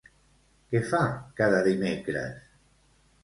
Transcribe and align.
Què 0.71 0.79
fa 0.91 1.01
cada 1.41 1.59
dimecres? 1.69 2.39